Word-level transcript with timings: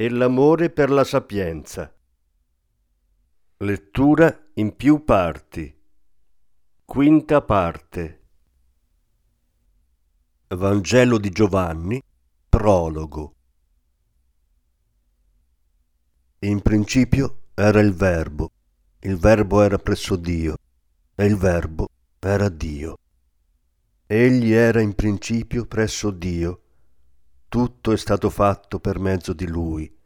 e 0.00 0.08
l'amore 0.10 0.70
per 0.70 0.90
la 0.90 1.02
sapienza. 1.02 1.92
Lettura 3.56 4.50
in 4.54 4.76
più 4.76 5.02
parti. 5.02 5.76
Quinta 6.84 7.42
parte. 7.42 8.22
Vangelo 10.50 11.18
di 11.18 11.30
Giovanni, 11.30 12.00
prologo. 12.48 13.34
In 16.38 16.62
principio 16.62 17.46
era 17.54 17.80
il 17.80 17.92
Verbo, 17.92 18.52
il 19.00 19.16
Verbo 19.16 19.62
era 19.62 19.78
presso 19.78 20.14
Dio, 20.14 20.58
e 21.16 21.24
il 21.24 21.36
Verbo 21.36 21.88
era 22.20 22.48
Dio. 22.48 22.98
Egli 24.06 24.52
era 24.52 24.80
in 24.80 24.94
principio 24.94 25.66
presso 25.66 26.12
Dio, 26.12 26.62
tutto 27.48 27.92
è 27.92 27.96
stato 27.96 28.28
fatto 28.28 28.78
per 28.78 28.98
mezzo 28.98 29.32
di 29.32 29.46
Lui, 29.46 29.97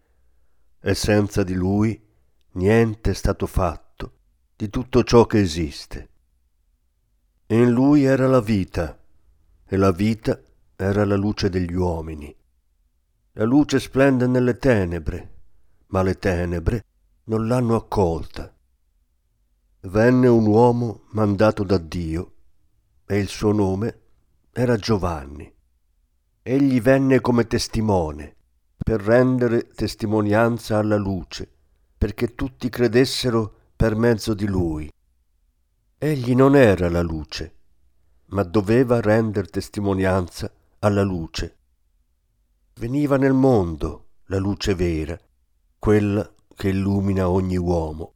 e 0.82 0.94
senza 0.94 1.44
di 1.44 1.54
Lui 1.54 1.98
niente 2.54 3.12
è 3.12 3.14
stato 3.14 3.46
fatto 3.46 4.12
di 4.56 4.68
tutto 4.68 5.04
ciò 5.04 5.26
che 5.26 5.38
esiste. 5.38 6.08
In 7.46 7.70
Lui 7.70 8.04
era 8.04 8.26
la 8.26 8.40
vita, 8.40 8.98
e 9.64 9.76
la 9.76 9.92
vita 9.92 10.40
era 10.76 11.04
la 11.04 11.16
luce 11.16 11.48
degli 11.48 11.74
uomini. 11.74 12.34
La 13.32 13.44
luce 13.44 13.80
splende 13.80 14.26
nelle 14.26 14.56
tenebre, 14.56 15.30
ma 15.86 16.02
le 16.02 16.18
tenebre 16.18 16.84
non 17.24 17.46
l'hanno 17.46 17.76
accolta. 17.76 18.54
Venne 19.80 20.28
un 20.28 20.46
uomo 20.46 21.04
mandato 21.10 21.64
da 21.64 21.78
Dio, 21.78 22.32
e 23.06 23.18
il 23.18 23.28
suo 23.28 23.52
nome 23.52 24.00
era 24.52 24.76
Giovanni. 24.76 25.52
Egli 26.42 26.80
venne 26.80 27.20
come 27.20 27.46
testimone, 27.46 28.36
per 28.82 29.00
rendere 29.00 29.68
testimonianza 29.68 30.78
alla 30.78 30.96
luce, 30.96 31.48
perché 31.96 32.34
tutti 32.34 32.68
credessero 32.68 33.54
per 33.76 33.94
mezzo 33.96 34.34
di 34.34 34.46
lui. 34.46 34.90
Egli 35.98 36.34
non 36.34 36.56
era 36.56 36.90
la 36.90 37.02
luce, 37.02 37.54
ma 38.26 38.42
doveva 38.42 39.00
rendere 39.00 39.46
testimonianza 39.46 40.50
alla 40.80 41.02
luce. 41.02 41.56
Veniva 42.74 43.16
nel 43.16 43.34
mondo 43.34 44.08
la 44.26 44.38
luce 44.38 44.74
vera, 44.74 45.18
quella 45.78 46.28
che 46.54 46.68
illumina 46.68 47.28
ogni 47.28 47.56
uomo. 47.56 48.14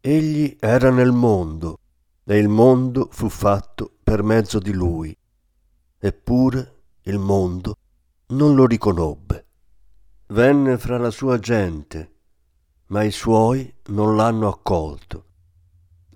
Egli 0.00 0.56
era 0.60 0.90
nel 0.90 1.12
mondo, 1.12 1.78
e 2.24 2.36
il 2.38 2.48
mondo 2.48 3.08
fu 3.10 3.28
fatto 3.28 3.98
per 4.02 4.22
mezzo 4.22 4.58
di 4.58 4.72
lui. 4.72 5.16
Eppure 5.98 6.82
il 7.02 7.18
mondo 7.18 7.76
non 8.28 8.54
lo 8.54 8.66
riconobbe. 8.66 9.47
Venne 10.30 10.76
fra 10.76 10.98
la 10.98 11.10
sua 11.10 11.38
gente, 11.38 12.16
ma 12.88 13.02
i 13.02 13.10
suoi 13.10 13.72
non 13.86 14.14
l'hanno 14.14 14.48
accolto. 14.48 15.24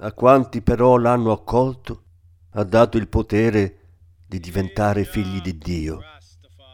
A 0.00 0.12
quanti 0.12 0.60
però 0.60 0.98
l'hanno 0.98 1.32
accolto, 1.32 2.02
ha 2.50 2.62
dato 2.62 2.98
il 2.98 3.08
potere 3.08 3.78
di 4.26 4.38
diventare 4.38 5.04
figli 5.04 5.40
di 5.40 5.56
Dio, 5.56 6.00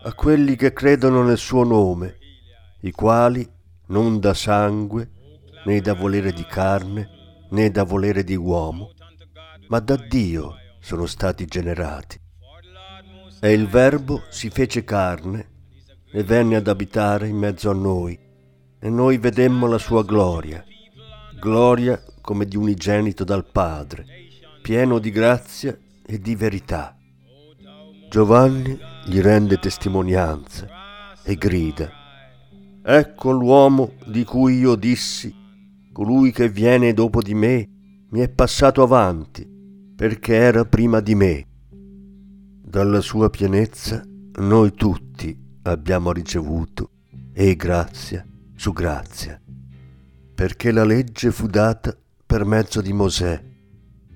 a 0.02 0.12
quelli 0.14 0.56
che 0.56 0.72
credono 0.72 1.22
nel 1.22 1.38
suo 1.38 1.62
nome, 1.62 2.16
i 2.80 2.90
quali 2.90 3.48
non 3.86 4.18
da 4.18 4.34
sangue, 4.34 5.12
né 5.64 5.80
da 5.80 5.94
volere 5.94 6.32
di 6.32 6.44
carne, 6.44 7.08
né 7.50 7.70
da 7.70 7.84
volere 7.84 8.24
di 8.24 8.34
uomo, 8.34 8.94
ma 9.68 9.78
da 9.78 9.94
Dio 9.94 10.54
sono 10.80 11.06
stati 11.06 11.46
generati. 11.46 12.20
E 13.40 13.52
il 13.52 13.68
Verbo 13.68 14.24
si 14.28 14.50
fece 14.50 14.82
carne 14.82 15.57
e 16.10 16.22
venne 16.22 16.56
ad 16.56 16.68
abitare 16.68 17.28
in 17.28 17.36
mezzo 17.36 17.70
a 17.70 17.74
noi, 17.74 18.18
e 18.78 18.90
noi 18.90 19.18
vedemmo 19.18 19.66
la 19.66 19.78
sua 19.78 20.04
gloria, 20.04 20.64
gloria 21.38 22.02
come 22.20 22.46
di 22.46 22.56
unigenito 22.56 23.24
dal 23.24 23.44
Padre, 23.50 24.04
pieno 24.62 24.98
di 24.98 25.10
grazia 25.10 25.76
e 26.04 26.18
di 26.18 26.34
verità. 26.34 26.96
Giovanni 28.08 28.78
gli 29.06 29.20
rende 29.20 29.58
testimonianza 29.58 30.66
e 31.22 31.34
grida, 31.34 31.98
Ecco 32.90 33.32
l'uomo 33.32 33.92
di 34.06 34.24
cui 34.24 34.60
io 34.60 34.74
dissi, 34.74 35.34
colui 35.92 36.32
che 36.32 36.48
viene 36.48 36.94
dopo 36.94 37.20
di 37.20 37.34
me 37.34 37.68
mi 38.08 38.20
è 38.20 38.30
passato 38.30 38.82
avanti, 38.82 39.46
perché 39.94 40.34
era 40.34 40.64
prima 40.64 41.00
di 41.00 41.14
me. 41.14 41.46
Dalla 41.70 43.02
sua 43.02 43.28
pienezza 43.28 44.02
noi 44.38 44.72
tutti 44.72 45.07
abbiamo 45.62 46.12
ricevuto 46.12 46.90
e 47.32 47.56
grazia 47.56 48.26
su 48.54 48.72
grazia, 48.72 49.40
perché 50.34 50.72
la 50.72 50.84
legge 50.84 51.30
fu 51.30 51.46
data 51.46 51.96
per 52.26 52.44
mezzo 52.44 52.80
di 52.80 52.92
Mosè, 52.92 53.44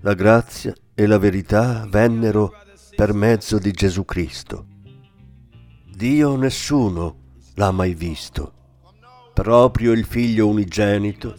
la 0.00 0.14
grazia 0.14 0.74
e 0.94 1.06
la 1.06 1.18
verità 1.18 1.86
vennero 1.88 2.52
per 2.94 3.14
mezzo 3.14 3.58
di 3.58 3.70
Gesù 3.70 4.04
Cristo. 4.04 4.66
Dio 5.94 6.36
nessuno 6.36 7.16
l'ha 7.54 7.70
mai 7.70 7.94
visto, 7.94 8.52
proprio 9.32 9.92
il 9.92 10.04
figlio 10.04 10.48
unigenito 10.48 11.34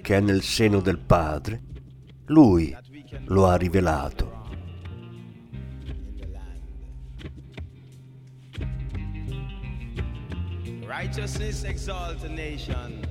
che 0.00 0.16
è 0.16 0.20
nel 0.20 0.42
seno 0.42 0.80
del 0.80 0.98
Padre, 0.98 1.62
lui 2.26 2.74
lo 3.26 3.46
ha 3.46 3.56
rivelato. 3.56 4.37
Righteousness 11.00 11.62
exalts 11.62 12.24
a 12.24 12.28
nation, 12.28 13.06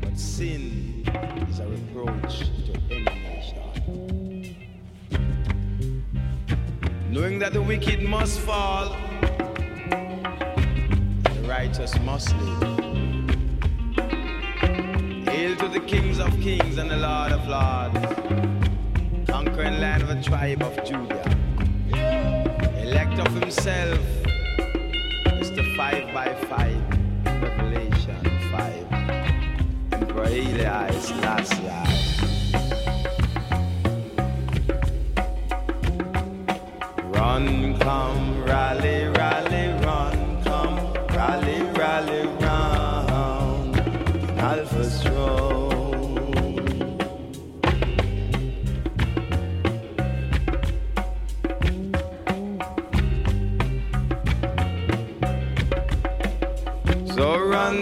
but 0.00 0.16
sin 0.16 1.04
is 1.50 1.58
a 1.58 1.66
reproach 1.66 2.38
to 2.66 2.72
any 2.88 3.02
nation. 3.02 4.56
Knowing 7.10 7.40
that 7.40 7.52
the 7.52 7.60
wicked 7.60 8.04
must 8.04 8.38
fall, 8.38 8.96
the 11.24 11.42
righteous 11.48 11.98
must 12.02 12.32
live. 12.36 12.62
Hail 15.26 15.56
to 15.56 15.66
the 15.66 15.82
kings 15.84 16.20
of 16.20 16.30
kings 16.40 16.78
and 16.78 16.88
the 16.88 16.96
Lord 16.96 17.32
of 17.32 17.48
lords, 17.48 17.98
conquering 19.28 19.80
land 19.80 20.04
of 20.04 20.10
the 20.10 20.22
tribe 20.22 20.62
of 20.62 20.76
Judah, 20.84 21.24
elect 22.84 23.18
of 23.18 23.32
himself 23.34 24.21
5 25.82 26.14
by 26.14 26.32
5 26.48 27.42
Revelation 27.42 28.22
5 28.52 28.92
Emperor 29.90 30.28
last 30.62 31.08
Selassie 31.08 31.66
Run, 37.10 37.76
come, 37.80 38.44
rally, 38.44 39.06
rally, 39.18 39.66
run, 39.84 40.42
come, 40.44 40.78
rally, 41.16 41.62
rally, 41.76 42.26
run. 42.40 43.74
Alpha 44.38 44.84
strong 44.88 45.61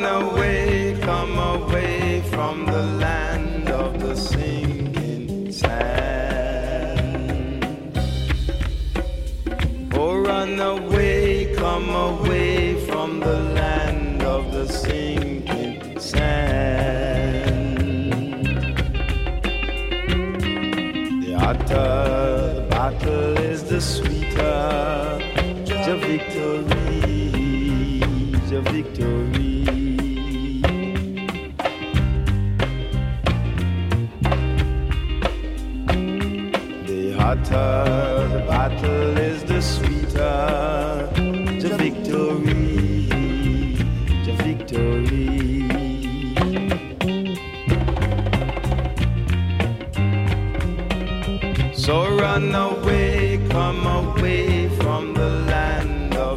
away, 0.05 0.97
come 1.01 1.39
away 1.39 2.23
from 2.31 2.67
the 2.67 3.00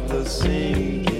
the 0.08 0.24
sinking 0.24 1.13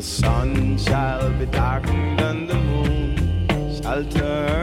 The 0.00 0.06
sun 0.06 0.78
shall 0.78 1.30
be 1.38 1.44
darkened 1.44 2.22
and 2.22 2.48
the 2.48 2.54
moon. 2.54 3.82
Shall 3.82 4.02
turn 4.04 4.59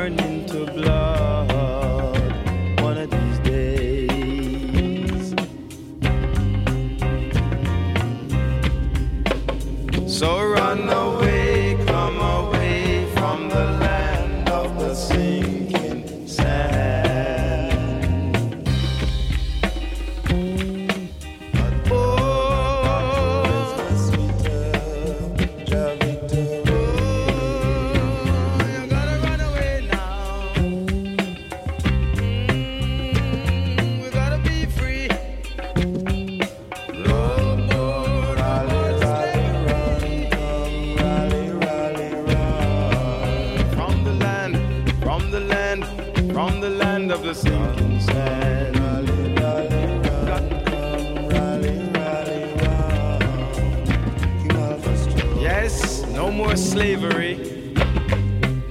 slavery, 56.77 57.33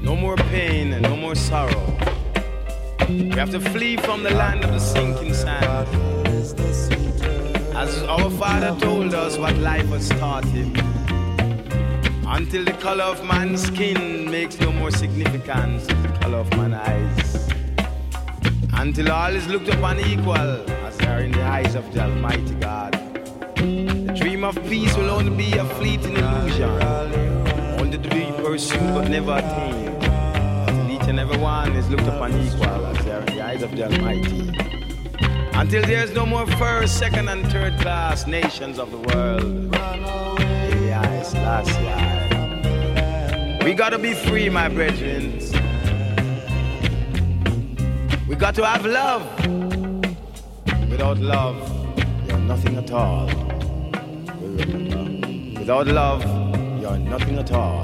no 0.00 0.14
more 0.14 0.36
pain, 0.54 0.92
and 0.92 1.02
no 1.02 1.16
more 1.16 1.34
sorrow. 1.34 1.86
We 3.08 3.30
have 3.30 3.50
to 3.50 3.58
flee 3.58 3.96
from 3.96 4.22
the 4.22 4.30
land 4.30 4.62
of 4.62 4.70
the 4.70 4.78
sinking 4.78 5.34
sand. 5.34 5.88
As 7.74 7.90
our 8.04 8.30
father 8.42 8.78
told 8.78 9.12
us 9.12 9.36
what 9.38 9.56
life 9.56 9.90
was 9.90 10.08
taught 10.20 10.44
him. 10.44 10.70
Until 12.28 12.64
the 12.64 12.76
color 12.86 13.02
of 13.14 13.24
man's 13.24 13.62
skin 13.64 14.30
makes 14.30 14.60
no 14.60 14.70
more 14.70 14.92
significance 14.92 15.88
as 15.88 16.02
the 16.06 16.12
color 16.20 16.38
of 16.38 16.50
man's 16.56 16.74
eyes. 16.90 17.50
Until 18.74 19.10
all 19.10 19.34
is 19.34 19.48
looked 19.48 19.68
upon 19.68 19.98
equal 19.98 20.50
as 20.86 20.96
they 20.98 21.08
are 21.08 21.22
in 21.22 21.32
the 21.32 21.42
eyes 21.42 21.74
of 21.74 21.92
the 21.92 22.02
Almighty 22.02 22.54
God. 22.54 22.92
The 23.56 24.14
dream 24.20 24.44
of 24.44 24.54
peace 24.70 24.96
will 24.96 25.10
only 25.10 25.34
be 25.44 25.58
a 25.58 25.64
fleeting 25.64 26.16
illusion, 26.16 27.35
to 28.02 28.08
be 28.10 28.32
pursued 28.42 28.94
but 28.94 29.08
never 29.08 29.36
attained. 29.36 30.02
Until 30.68 30.90
each 30.90 31.08
and 31.08 31.18
every 31.20 31.38
one 31.38 31.72
is 31.72 31.88
looked 31.88 32.06
upon 32.06 32.32
equal 32.40 32.86
as 32.86 33.04
they 33.04 33.12
are 33.12 33.20
in 33.20 33.26
the 33.26 33.40
eyes 33.42 33.62
of 33.62 33.70
the 33.76 33.84
Almighty. 33.84 34.50
Until 35.54 35.82
there's 35.82 36.12
no 36.12 36.26
more 36.26 36.46
first, 36.58 36.98
second, 36.98 37.28
and 37.28 37.46
third 37.50 37.78
class 37.80 38.26
nations 38.26 38.78
of 38.78 38.90
the 38.90 38.98
world. 38.98 39.74
Yes, 39.74 41.32
that's 41.32 41.70
right. 41.70 43.58
We 43.64 43.72
gotta 43.74 43.98
be 43.98 44.12
free, 44.14 44.48
my 44.48 44.68
brethren. 44.68 45.40
We 48.28 48.36
got 48.36 48.54
to 48.56 48.66
have 48.66 48.84
love. 48.84 49.22
Without 50.90 51.18
love, 51.18 51.56
you're 52.28 52.38
nothing 52.38 52.76
at 52.76 52.90
all. 52.90 53.26
Without 55.58 55.86
love, 55.86 56.45
you're 56.88 56.98
nothing 56.98 57.38
at 57.38 57.50
all. 57.52 57.82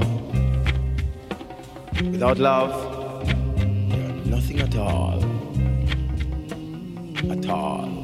Without 2.13 2.39
love, 2.39 3.27
you're 3.27 4.25
nothing 4.27 4.61
at 4.61 4.77
all. 4.77 5.19
At 7.31 7.49
all. 7.49 8.02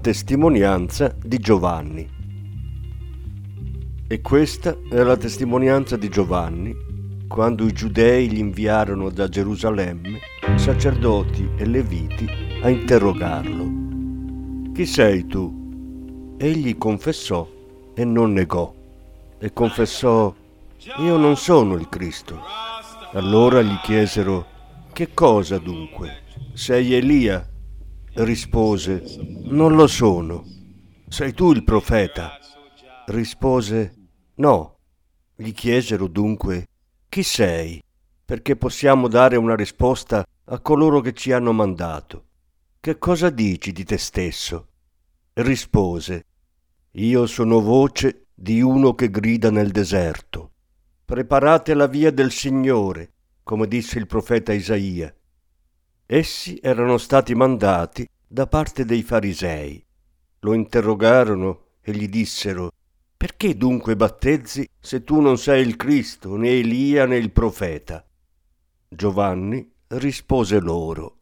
Testimonianza 0.00 1.14
di 1.22 1.36
Giovanni. 1.36 2.08
E 4.08 4.20
questa 4.22 4.74
è 4.90 5.02
la 5.02 5.16
testimonianza 5.16 5.96
di 5.96 6.08
Giovanni 6.08 6.74
quando 7.28 7.66
i 7.66 7.72
giudei 7.72 8.28
gli 8.28 8.38
inviarono 8.38 9.10
da 9.10 9.28
Gerusalemme 9.28 10.18
sacerdoti 10.56 11.50
e 11.56 11.66
leviti 11.66 12.26
a 12.62 12.70
interrogarlo. 12.70 14.72
Chi 14.72 14.86
sei 14.86 15.26
tu? 15.26 16.34
Egli 16.38 16.78
confessò 16.78 17.46
e 17.94 18.04
non 18.04 18.32
negò. 18.32 18.74
E 19.38 19.52
confessò, 19.52 20.34
io 20.98 21.16
non 21.18 21.36
sono 21.36 21.74
il 21.74 21.88
Cristo. 21.90 22.40
Allora 23.12 23.60
gli 23.60 23.76
chiesero, 23.82 24.46
che 24.94 25.12
cosa 25.12 25.58
dunque? 25.58 26.22
Sei 26.54 26.94
Elia? 26.94 27.49
Rispose, 28.12 29.02
non 29.44 29.76
lo 29.76 29.86
sono. 29.86 30.44
Sei 31.08 31.32
tu 31.32 31.52
il 31.52 31.62
profeta? 31.62 32.38
Rispose, 33.06 33.94
no. 34.34 34.78
Gli 35.36 35.52
chiesero 35.52 36.08
dunque, 36.08 36.66
chi 37.08 37.22
sei? 37.22 37.80
Perché 38.24 38.56
possiamo 38.56 39.06
dare 39.06 39.36
una 39.36 39.54
risposta 39.54 40.26
a 40.44 40.58
coloro 40.58 41.00
che 41.00 41.12
ci 41.12 41.30
hanno 41.30 41.52
mandato. 41.52 42.26
Che 42.80 42.98
cosa 42.98 43.30
dici 43.30 43.70
di 43.70 43.84
te 43.84 43.96
stesso? 43.96 44.66
Rispose, 45.34 46.26
io 46.92 47.26
sono 47.26 47.60
voce 47.60 48.26
di 48.34 48.60
uno 48.60 48.94
che 48.94 49.08
grida 49.10 49.52
nel 49.52 49.70
deserto. 49.70 50.50
Preparate 51.04 51.74
la 51.74 51.86
via 51.86 52.10
del 52.10 52.32
Signore, 52.32 53.12
come 53.44 53.68
disse 53.68 53.98
il 53.98 54.06
profeta 54.06 54.52
Isaia. 54.52 55.14
Essi 56.12 56.58
erano 56.60 56.98
stati 56.98 57.36
mandati 57.36 58.04
da 58.26 58.48
parte 58.48 58.84
dei 58.84 59.04
farisei. 59.04 59.80
lo 60.40 60.54
interrogarono 60.54 61.66
e 61.80 61.92
gli 61.92 62.08
dissero 62.08 62.72
Perché 63.16 63.56
dunque 63.56 63.94
battezzi 63.94 64.68
se 64.80 65.04
tu 65.04 65.20
non 65.20 65.38
sei 65.38 65.64
il 65.64 65.76
Cristo, 65.76 66.34
né 66.34 66.48
Elia 66.48 67.06
né 67.06 67.16
il 67.16 67.30
profeta? 67.30 68.04
Giovanni 68.88 69.70
rispose 69.86 70.58
loro 70.58 71.18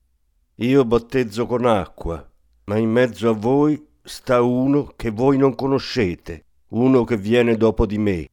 Io 0.54 0.86
battezzo 0.86 1.44
con 1.44 1.66
acqua, 1.66 2.26
ma 2.64 2.78
in 2.78 2.90
mezzo 2.90 3.28
a 3.28 3.34
voi 3.34 3.86
sta 4.02 4.40
uno 4.40 4.94
che 4.96 5.10
voi 5.10 5.36
non 5.36 5.54
conoscete, 5.54 6.44
uno 6.68 7.04
che 7.04 7.18
viene 7.18 7.58
dopo 7.58 7.84
di 7.84 7.98
me, 7.98 8.26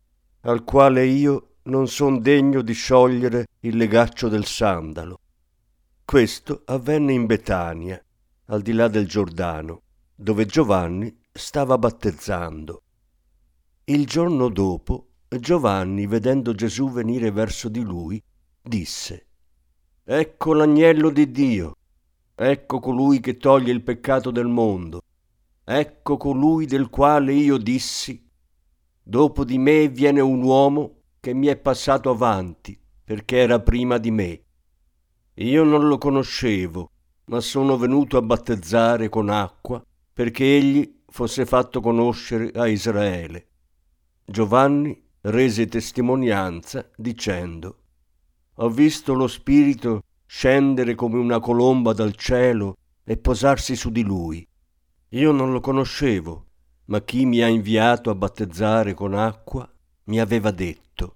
al 0.44 0.64
quale 0.64 1.06
io 1.06 1.56
non 1.64 1.90
son 1.90 2.22
degno 2.22 2.62
di 2.62 2.72
sciogliere 2.72 3.48
il 3.60 3.76
legaccio 3.76 4.30
del 4.30 4.46
sandalo. 4.46 5.20
Questo 6.06 6.62
avvenne 6.66 7.14
in 7.14 7.26
Betania, 7.26 8.00
al 8.46 8.62
di 8.62 8.74
là 8.74 8.88
del 8.88 9.08
Giordano, 9.08 9.82
dove 10.14 10.46
Giovanni 10.46 11.12
stava 11.32 11.80
battezzando. 11.80 12.84
Il 13.86 14.06
giorno 14.06 14.50
dopo 14.50 15.08
Giovanni, 15.28 16.06
vedendo 16.06 16.54
Gesù 16.54 16.92
venire 16.92 17.32
verso 17.32 17.70
di 17.70 17.82
lui, 17.82 18.22
disse 18.62 19.26
Ecco 20.04 20.54
l'agnello 20.54 21.10
di 21.10 21.32
Dio, 21.32 21.76
ecco 22.36 22.80
colui 22.80 23.20
che 23.20 23.38
toglie 23.38 23.72
il 23.72 23.82
peccato 23.82 24.30
del 24.30 24.48
mondo, 24.48 25.02
ecco 25.64 26.18
colui 26.18 26.68
del 26.68 26.90
quale 26.92 27.34
io 27.34 27.58
dissi 27.58 28.24
Dopo 29.02 29.44
di 29.44 29.58
me 29.58 29.90
viene 29.90 30.22
un 30.22 30.44
uomo 30.44 31.02
che 31.20 31.34
mi 31.34 31.48
è 31.48 31.58
passato 31.58 32.12
avanti, 32.12 32.80
perché 33.04 33.38
era 33.38 33.60
prima 33.60 33.98
di 33.98 34.12
me. 34.12 34.45
Io 35.40 35.64
non 35.66 35.88
lo 35.88 35.98
conoscevo, 35.98 36.92
ma 37.26 37.42
sono 37.42 37.78
venuto 37.78 38.16
a 38.18 38.22
battezzare 38.22 39.10
con 39.10 39.30
acqua 39.30 39.84
perché 40.14 40.46
egli 40.46 41.02
fosse 41.08 41.46
fatto 41.46 41.82
conoscere 41.82 42.52
a 42.56 42.68
Israele. 42.68 43.48
Giovanni 44.24 44.98
rese 45.22 45.68
testimonianza 45.68 46.90
dicendo, 46.96 47.80
Ho 48.56 48.70
visto 48.70 49.14
lo 49.14 49.28
Spirito 49.28 50.04
scendere 50.26 50.96
come 50.96 51.18
una 51.18 51.40
colomba 51.40 51.92
dal 51.92 52.16
cielo 52.16 52.78
e 53.04 53.18
posarsi 53.18 53.76
su 53.76 53.90
di 53.92 54.04
lui. 54.04 54.48
Io 55.10 55.32
non 55.34 55.52
lo 55.52 55.60
conoscevo, 55.60 56.46
ma 56.86 57.02
chi 57.02 57.26
mi 57.26 57.42
ha 57.42 57.48
inviato 57.48 58.10
a 58.10 58.16
battezzare 58.16 58.94
con 58.94 59.14
acqua 59.14 59.70
mi 60.06 60.20
aveva 60.20 60.52
detto, 60.52 61.16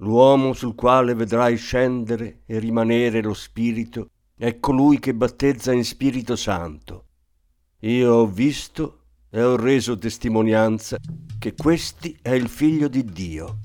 L'uomo 0.00 0.52
sul 0.52 0.76
quale 0.76 1.14
vedrai 1.14 1.56
scendere 1.56 2.42
e 2.46 2.60
rimanere 2.60 3.20
lo 3.20 3.34
Spirito 3.34 4.10
è 4.36 4.60
colui 4.60 5.00
che 5.00 5.12
battezza 5.12 5.72
in 5.72 5.84
Spirito 5.84 6.36
Santo. 6.36 7.06
Io 7.80 8.14
ho 8.14 8.26
visto 8.26 9.00
e 9.28 9.42
ho 9.42 9.56
reso 9.56 9.98
testimonianza 9.98 10.98
che 11.38 11.54
questi 11.54 12.16
è 12.22 12.30
il 12.30 12.48
Figlio 12.48 12.86
di 12.86 13.04
Dio. 13.04 13.58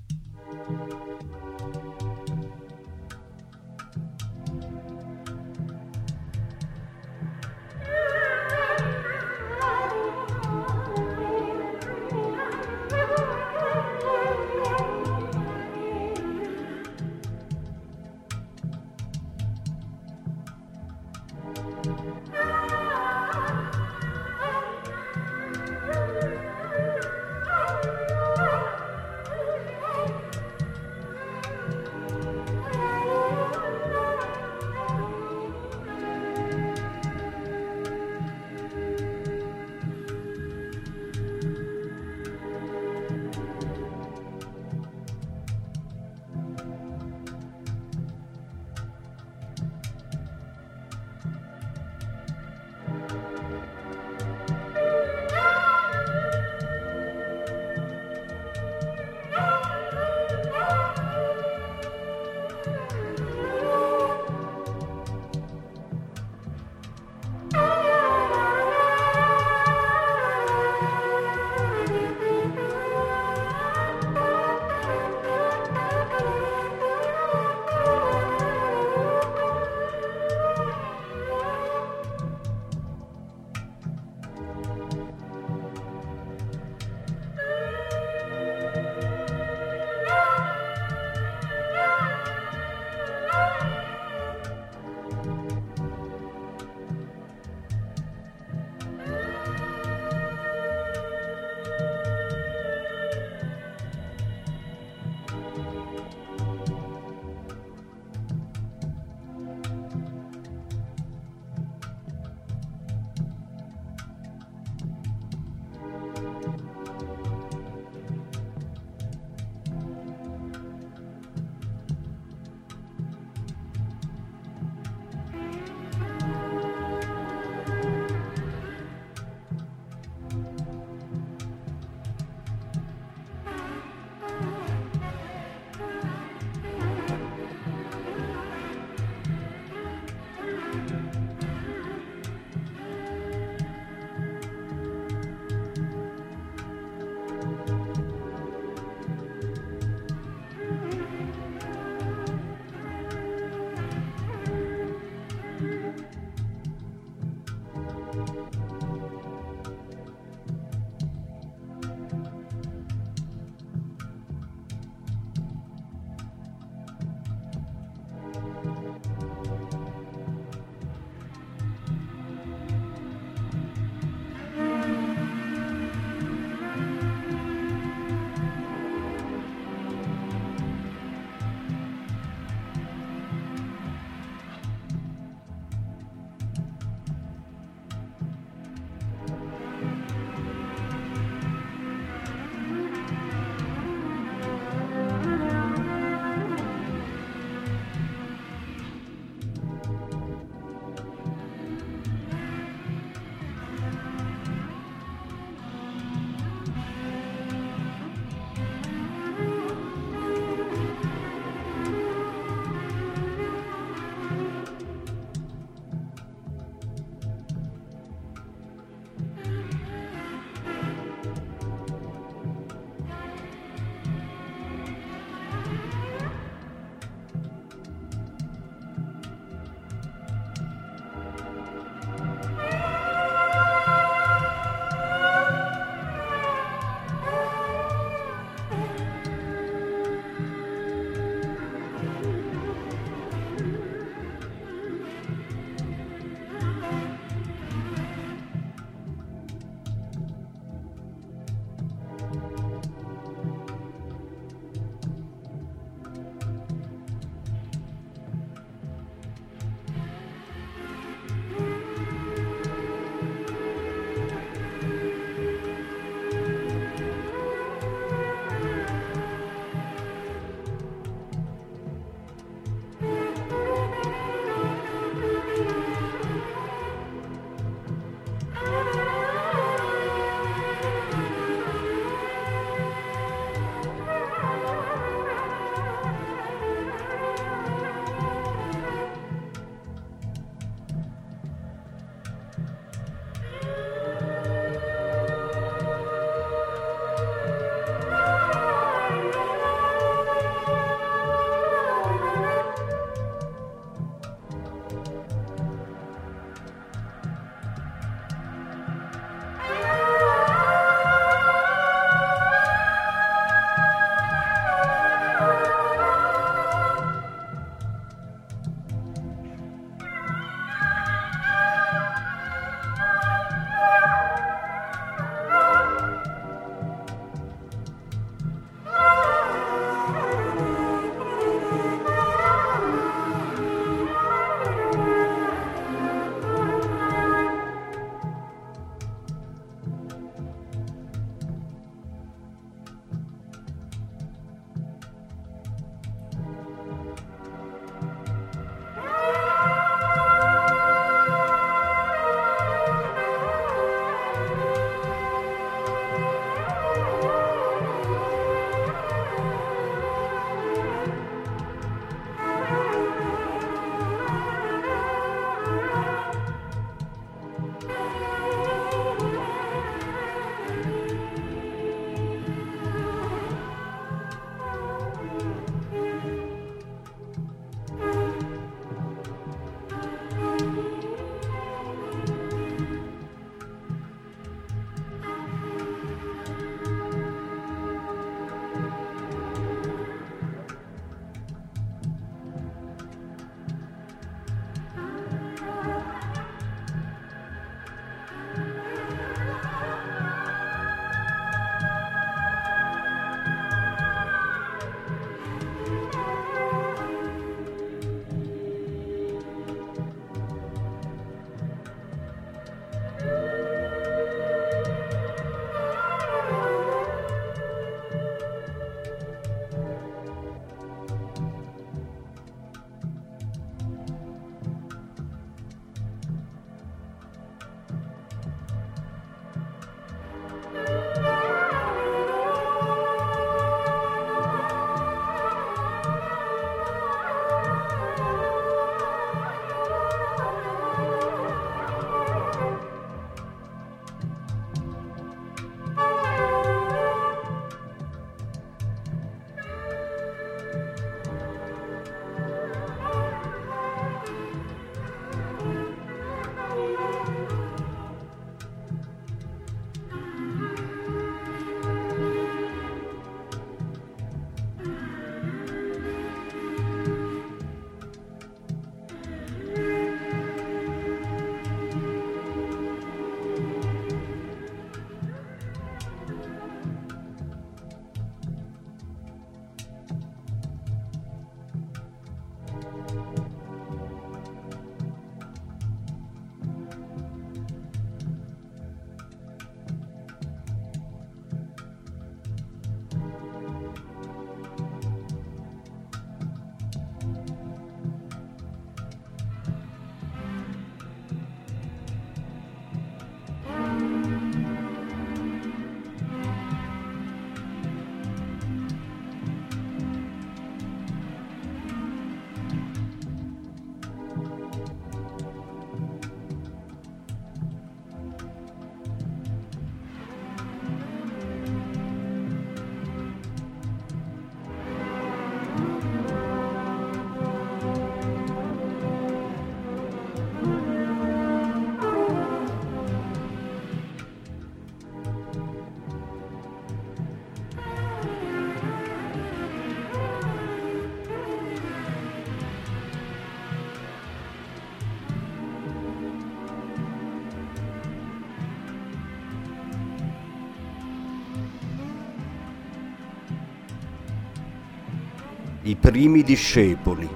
I 555.93 555.95
primi 555.95 556.41
discepoli. 556.41 557.29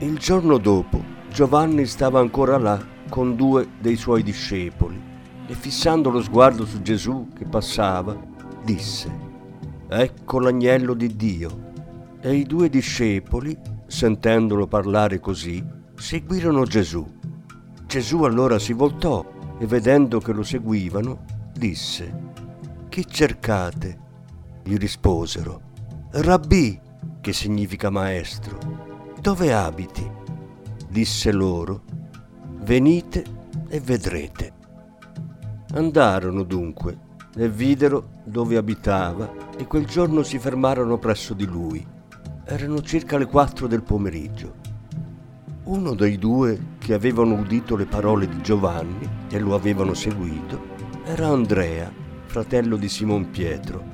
Il 0.00 0.18
giorno 0.18 0.58
dopo 0.58 1.02
Giovanni 1.30 1.86
stava 1.86 2.20
ancora 2.20 2.58
là 2.58 2.78
con 3.08 3.36
due 3.36 3.66
dei 3.80 3.96
suoi 3.96 4.22
discepoli 4.22 5.00
e 5.46 5.54
fissando 5.54 6.10
lo 6.10 6.20
sguardo 6.20 6.66
su 6.66 6.82
Gesù 6.82 7.28
che 7.34 7.46
passava, 7.46 8.14
disse, 8.62 9.10
Ecco 9.88 10.40
l'agnello 10.40 10.92
di 10.92 11.16
Dio. 11.16 11.72
E 12.20 12.34
i 12.34 12.44
due 12.44 12.68
discepoli, 12.68 13.56
sentendolo 13.86 14.66
parlare 14.66 15.20
così, 15.20 15.64
seguirono 15.94 16.64
Gesù. 16.64 17.02
Gesù 17.86 18.24
allora 18.24 18.58
si 18.58 18.74
voltò 18.74 19.24
e 19.58 19.64
vedendo 19.64 20.20
che 20.20 20.32
lo 20.32 20.42
seguivano, 20.42 21.24
disse, 21.56 22.32
Chi 22.90 23.06
cercate? 23.06 24.02
Gli 24.62 24.76
risposero, 24.76 25.72
Rabbì, 26.16 26.80
che 27.20 27.32
significa 27.32 27.90
maestro, 27.90 29.12
dove 29.20 29.52
abiti? 29.52 30.08
Disse 30.88 31.32
loro, 31.32 31.82
Venite 32.60 33.24
e 33.68 33.80
vedrete. 33.80 34.52
Andarono 35.72 36.44
dunque 36.44 36.98
e 37.36 37.48
videro 37.48 38.10
dove 38.24 38.56
abitava 38.56 39.28
e 39.58 39.66
quel 39.66 39.86
giorno 39.86 40.22
si 40.22 40.38
fermarono 40.38 40.98
presso 40.98 41.34
di 41.34 41.46
lui. 41.46 41.84
Erano 42.44 42.80
circa 42.80 43.18
le 43.18 43.26
quattro 43.26 43.66
del 43.66 43.82
pomeriggio. 43.82 44.54
Uno 45.64 45.94
dei 45.94 46.16
due 46.16 46.76
che 46.78 46.94
avevano 46.94 47.34
udito 47.34 47.74
le 47.74 47.86
parole 47.86 48.28
di 48.28 48.40
Giovanni 48.40 49.08
e 49.28 49.38
lo 49.40 49.54
avevano 49.54 49.94
seguito 49.94 50.72
era 51.06 51.26
Andrea, 51.26 51.92
fratello 52.24 52.76
di 52.76 52.88
Simon 52.88 53.30
Pietro. 53.30 53.93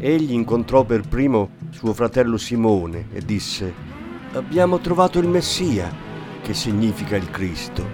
Egli 0.00 0.32
incontrò 0.32 0.84
per 0.84 1.08
primo 1.08 1.50
suo 1.70 1.92
fratello 1.92 2.36
Simone 2.36 3.06
e 3.12 3.20
disse, 3.20 3.74
Abbiamo 4.32 4.78
trovato 4.78 5.18
il 5.18 5.26
Messia, 5.26 5.92
che 6.40 6.54
significa 6.54 7.16
il 7.16 7.28
Cristo, 7.30 7.84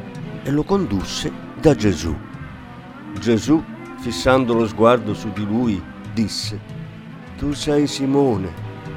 e 0.42 0.50
lo 0.50 0.64
condusse 0.64 1.32
da 1.58 1.74
Gesù. 1.74 2.14
Gesù, 3.18 3.62
fissando 4.00 4.52
lo 4.52 4.66
sguardo 4.66 5.14
su 5.14 5.30
di 5.32 5.46
lui, 5.46 5.82
disse, 6.12 6.60
Tu 7.38 7.52
sei 7.52 7.86
Simone, 7.86 8.52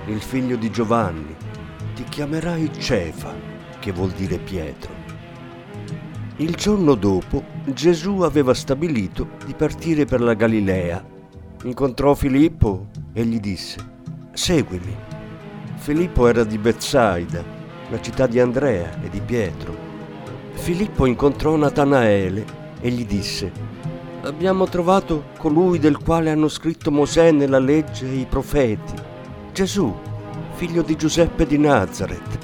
il 0.07 0.19
figlio 0.19 0.57
di 0.57 0.69
Giovanni, 0.69 1.33
ti 1.95 2.03
chiamerai 2.03 2.71
Cefa 2.77 3.33
che 3.79 3.93
vuol 3.93 4.11
dire 4.11 4.37
Pietro. 4.37 4.91
Il 6.37 6.55
giorno 6.55 6.95
dopo 6.95 7.41
Gesù 7.65 8.19
aveva 8.19 8.53
stabilito 8.53 9.29
di 9.45 9.53
partire 9.53 10.03
per 10.03 10.19
la 10.19 10.33
Galilea. 10.33 11.15
Incontrò 11.67 12.13
Filippo 12.13 12.87
e 13.11 13.25
gli 13.25 13.41
disse, 13.41 13.77
seguimi. 14.31 14.95
Filippo 15.75 16.29
era 16.29 16.45
di 16.45 16.57
Bezzaida, 16.57 17.43
la 17.89 17.99
città 17.99 18.25
di 18.25 18.39
Andrea 18.39 18.97
e 19.01 19.09
di 19.09 19.19
Pietro. 19.19 19.75
Filippo 20.53 21.05
incontrò 21.05 21.57
Natanaele 21.57 22.45
e 22.79 22.89
gli 22.89 23.05
disse, 23.05 23.51
abbiamo 24.21 24.65
trovato 24.67 25.25
colui 25.37 25.77
del 25.77 25.97
quale 25.97 26.29
hanno 26.29 26.47
scritto 26.47 26.89
Mosè 26.89 27.31
nella 27.31 27.59
legge 27.59 28.07
e 28.07 28.15
i 28.15 28.25
profeti, 28.25 28.93
Gesù, 29.51 29.93
figlio 30.53 30.81
di 30.83 30.95
Giuseppe 30.95 31.45
di 31.45 31.57
Nazareth. 31.57 32.37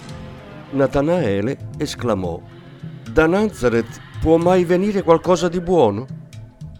Natanaele 0.71 1.69
esclamò, 1.77 2.41
Da 3.09 3.25
Nazareth 3.25 4.01
può 4.19 4.35
mai 4.35 4.65
venire 4.65 5.01
qualcosa 5.01 5.47
di 5.47 5.61
buono? 5.61 6.05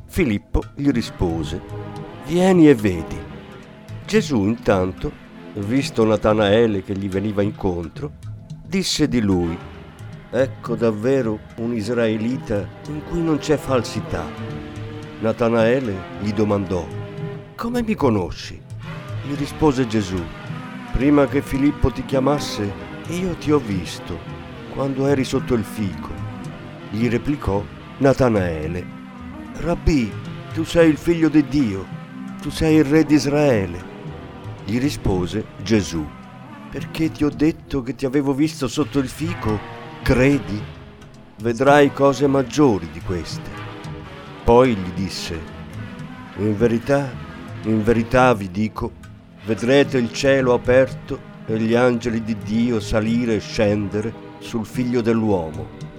Filippo 0.08 0.62
gli 0.76 0.90
rispose, 0.90 1.93
Vieni 2.26 2.70
e 2.70 2.74
vedi. 2.74 3.20
Gesù 4.06 4.46
intanto, 4.46 5.12
visto 5.56 6.06
Natanaele 6.06 6.82
che 6.82 6.94
gli 6.94 7.10
veniva 7.10 7.42
incontro, 7.42 8.14
disse 8.66 9.10
di 9.10 9.20
lui, 9.20 9.58
Ecco 10.32 10.76
davvero 10.76 11.40
un 11.58 11.76
israelita 11.76 12.66
in 12.88 13.04
cui 13.04 13.22
non 13.22 13.40
c'è 13.40 13.58
falsità. 13.58 14.26
Natanaele 15.20 15.96
gli 16.22 16.32
domandò, 16.32 16.88
Come 17.56 17.84
mi 17.84 17.94
conosci? 17.94 18.60
Gli 19.28 19.36
rispose 19.36 19.86
Gesù, 19.86 20.22
Prima 20.94 21.28
che 21.28 21.42
Filippo 21.42 21.92
ti 21.92 22.06
chiamasse, 22.06 22.72
io 23.10 23.36
ti 23.36 23.52
ho 23.52 23.60
visto 23.60 24.18
quando 24.74 25.08
eri 25.08 25.26
sotto 25.26 25.56
il 25.56 25.64
fico. 25.64 26.10
Gli 26.90 27.10
replicò 27.10 27.62
Natanaele. 27.98 28.86
Rabbì, 29.58 30.12
tu 30.54 30.64
sei 30.64 30.90
il 30.90 30.98
figlio 30.98 31.30
di 31.30 31.46
Dio, 31.48 31.86
tu 32.44 32.50
sei 32.50 32.76
il 32.76 32.84
re 32.84 33.06
di 33.06 33.14
Israele. 33.14 33.82
Gli 34.66 34.78
rispose 34.78 35.46
Gesù. 35.64 36.06
Perché 36.70 37.10
ti 37.10 37.24
ho 37.24 37.30
detto 37.30 37.82
che 37.82 37.96
ti 37.96 38.06
avevo 38.06 38.34
visto 38.34 38.68
sotto 38.68 39.00
il 39.00 39.08
fico, 39.08 39.58
credi? 40.02 40.62
Vedrai 41.38 41.94
cose 41.94 42.28
maggiori 42.28 42.90
di 42.92 43.00
queste. 43.00 43.50
Poi 44.44 44.76
gli 44.76 44.92
disse, 44.94 45.40
in 46.36 46.58
verità, 46.58 47.10
in 47.64 47.82
verità 47.82 48.34
vi 48.34 48.52
dico, 48.52 48.92
vedrete 49.46 49.98
il 49.98 50.12
cielo 50.12 50.54
aperto 50.54 51.18
e 51.46 51.58
gli 51.58 51.76
angeli 51.76 52.22
di 52.24 52.36
Dio 52.44 52.82
salire 52.82 53.36
e 53.36 53.40
scendere 53.40 54.14
sul 54.40 54.66
figlio 54.66 55.00
dell'uomo. 55.00 55.93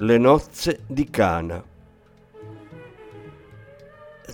Le 0.00 0.18
nozze 0.18 0.80
di 0.86 1.08
Cana. 1.08 1.64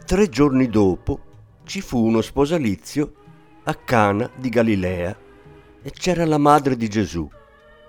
Tre 0.04 0.28
giorni 0.28 0.66
dopo 0.66 1.20
ci 1.62 1.80
fu 1.80 2.04
uno 2.04 2.20
sposalizio 2.20 3.12
a 3.62 3.74
Cana 3.74 4.28
di 4.34 4.48
Galilea 4.48 5.16
e 5.80 5.90
c'era 5.92 6.24
la 6.24 6.38
madre 6.38 6.76
di 6.76 6.88
Gesù. 6.88 7.30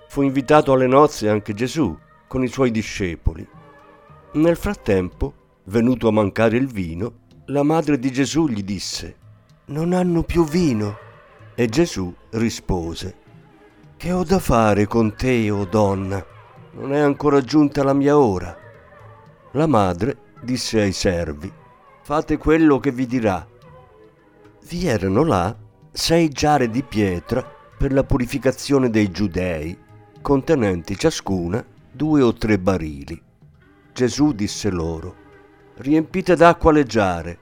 Fu 0.06 0.22
invitato 0.22 0.72
alle 0.72 0.86
nozze 0.86 1.28
anche 1.28 1.52
Gesù 1.52 1.98
con 2.28 2.44
i 2.44 2.46
suoi 2.46 2.70
discepoli. 2.70 3.44
Nel 4.34 4.56
frattempo, 4.56 5.34
venuto 5.64 6.06
a 6.06 6.12
mancare 6.12 6.56
il 6.56 6.68
vino, 6.68 7.22
la 7.46 7.64
madre 7.64 7.98
di 7.98 8.12
Gesù 8.12 8.46
gli 8.46 8.62
disse, 8.62 9.16
Non 9.66 9.94
hanno 9.94 10.22
più 10.22 10.46
vino. 10.46 10.96
E 11.56 11.66
Gesù 11.66 12.14
rispose, 12.30 13.16
Che 13.96 14.12
ho 14.12 14.22
da 14.22 14.38
fare 14.38 14.86
con 14.86 15.16
te, 15.16 15.50
o 15.50 15.62
oh 15.62 15.64
donna? 15.64 16.33
Non 16.76 16.92
è 16.92 16.98
ancora 16.98 17.40
giunta 17.40 17.84
la 17.84 17.92
mia 17.92 18.18
ora. 18.18 18.56
La 19.52 19.66
madre 19.66 20.16
disse 20.42 20.80
ai 20.80 20.92
servi, 20.92 21.50
fate 22.02 22.36
quello 22.36 22.80
che 22.80 22.90
vi 22.90 23.06
dirà. 23.06 23.46
Vi 24.68 24.86
erano 24.86 25.22
là 25.22 25.56
sei 25.92 26.28
giare 26.28 26.68
di 26.68 26.82
pietra 26.82 27.44
per 27.76 27.92
la 27.92 28.02
purificazione 28.02 28.90
dei 28.90 29.10
giudei, 29.10 29.78
contenenti 30.20 30.96
ciascuna 30.98 31.64
due 31.92 32.22
o 32.22 32.32
tre 32.32 32.58
barili. 32.58 33.20
Gesù 33.92 34.32
disse 34.32 34.70
loro, 34.70 35.14
riempite 35.76 36.34
d'acqua 36.34 36.72
le 36.72 36.84
giare, 36.84 37.38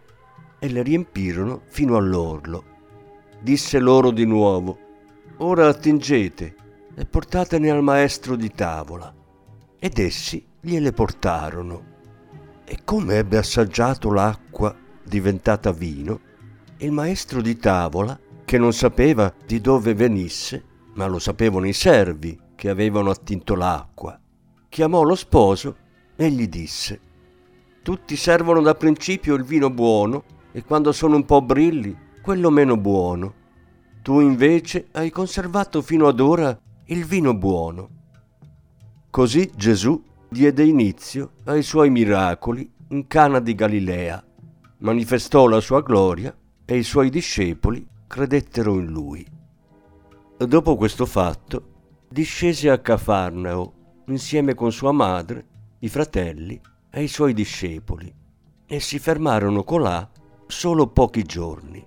e 0.58 0.68
le 0.68 0.82
riempirono 0.82 1.62
fino 1.66 1.96
all'orlo. 1.96 2.64
Disse 3.40 3.78
loro 3.78 4.10
di 4.10 4.26
nuovo, 4.26 4.78
ora 5.38 5.66
attingete 5.66 6.54
e 6.94 7.04
portatene 7.06 7.70
al 7.70 7.82
maestro 7.82 8.36
di 8.36 8.52
tavola 8.52 9.12
ed 9.84 9.98
essi 9.98 10.46
gliele 10.60 10.92
portarono. 10.92 11.90
E 12.64 12.78
come 12.84 13.16
ebbe 13.16 13.36
assaggiato 13.36 14.12
l'acqua 14.12 14.72
diventata 15.02 15.72
vino, 15.72 16.20
il 16.76 16.92
maestro 16.92 17.42
di 17.42 17.56
tavola, 17.56 18.16
che 18.44 18.58
non 18.58 18.72
sapeva 18.72 19.34
di 19.44 19.60
dove 19.60 19.92
venisse, 19.94 20.62
ma 20.94 21.08
lo 21.08 21.18
sapevano 21.18 21.66
i 21.66 21.72
servi 21.72 22.38
che 22.54 22.68
avevano 22.68 23.10
attinto 23.10 23.56
l'acqua, 23.56 24.16
chiamò 24.68 25.02
lo 25.02 25.16
sposo 25.16 25.76
e 26.14 26.30
gli 26.30 26.46
disse, 26.46 27.00
tutti 27.82 28.14
servono 28.14 28.60
da 28.60 28.76
principio 28.76 29.34
il 29.34 29.42
vino 29.42 29.68
buono 29.68 30.22
e 30.52 30.62
quando 30.62 30.92
sono 30.92 31.16
un 31.16 31.24
po' 31.24 31.42
brilli, 31.42 31.98
quello 32.22 32.50
meno 32.50 32.76
buono. 32.76 33.34
Tu 34.00 34.20
invece 34.20 34.86
hai 34.92 35.10
conservato 35.10 35.82
fino 35.82 36.06
ad 36.06 36.20
ora 36.20 36.56
il 36.84 37.04
vino 37.04 37.34
buono. 37.34 38.01
Così 39.12 39.52
Gesù 39.54 40.02
diede 40.26 40.64
inizio 40.64 41.32
ai 41.44 41.62
suoi 41.62 41.90
miracoli 41.90 42.66
in 42.88 43.06
Cana 43.06 43.40
di 43.40 43.54
Galilea, 43.54 44.24
manifestò 44.78 45.46
la 45.48 45.60
sua 45.60 45.82
gloria 45.82 46.34
e 46.64 46.78
i 46.78 46.82
suoi 46.82 47.10
discepoli 47.10 47.86
credettero 48.06 48.78
in 48.78 48.86
lui. 48.86 49.22
Dopo 50.38 50.76
questo 50.76 51.04
fatto, 51.04 52.04
discese 52.08 52.70
a 52.70 52.78
Cafarnao 52.78 53.74
insieme 54.06 54.54
con 54.54 54.72
sua 54.72 54.92
madre, 54.92 55.46
i 55.80 55.90
fratelli 55.90 56.58
e 56.88 57.02
i 57.02 57.08
suoi 57.08 57.34
discepoli 57.34 58.10
e 58.64 58.80
si 58.80 58.98
fermarono 58.98 59.62
colà 59.62 60.10
solo 60.46 60.86
pochi 60.86 61.22
giorni. 61.24 61.86